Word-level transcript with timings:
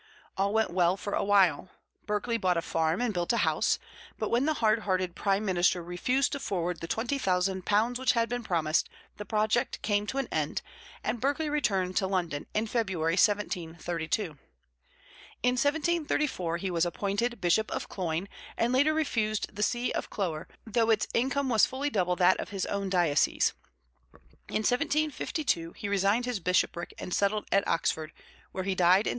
All 0.35 0.51
went 0.51 0.71
well 0.71 0.97
for 0.97 1.13
a 1.13 1.23
while: 1.23 1.69
Berkeley 2.07 2.35
bought 2.37 2.57
a 2.57 2.63
farm 2.63 3.01
and 3.01 3.13
built 3.13 3.31
a 3.33 3.37
house; 3.45 3.77
but 4.17 4.29
when 4.29 4.47
the 4.47 4.55
hard 4.55 4.79
hearted 4.79 5.15
prime 5.15 5.45
minister 5.45 5.83
refused 5.83 6.31
to 6.31 6.39
forward 6.39 6.79
the 6.79 6.87
£20,000 6.87 7.99
which 7.99 8.13
had 8.13 8.27
been 8.27 8.41
promised, 8.43 8.89
the 9.17 9.25
project 9.25 9.79
came 9.83 10.07
to 10.07 10.17
an 10.17 10.27
end, 10.31 10.63
and 11.03 11.21
Berkeley 11.21 11.51
returned 11.51 11.95
to 11.97 12.07
London 12.07 12.47
in 12.55 12.65
February, 12.65 13.13
1732. 13.13 14.21
In 15.43 15.51
1734 15.51 16.57
he 16.57 16.71
was 16.71 16.83
appointed 16.83 17.39
bishop 17.39 17.69
of 17.69 17.87
Cloyne, 17.87 18.27
and 18.57 18.73
later 18.73 18.95
refused 18.95 19.55
the 19.55 19.61
see 19.61 19.91
of 19.91 20.09
Clogher, 20.09 20.47
though 20.65 20.89
its 20.89 21.07
income 21.13 21.47
was 21.47 21.67
fully 21.67 21.91
double 21.91 22.15
that 22.15 22.39
of 22.39 22.49
his 22.49 22.65
own 22.65 22.89
diocese. 22.89 23.53
In 24.47 24.63
1752 24.65 25.73
he 25.73 25.87
resigned 25.87 26.25
his 26.25 26.39
bishopric 26.39 26.95
and 26.97 27.13
settled 27.13 27.45
at 27.51 27.67
Oxford, 27.67 28.11
where 28.51 28.63
he 28.63 28.73
died 28.73 29.05
in 29.05 29.09
1753. 29.09 29.09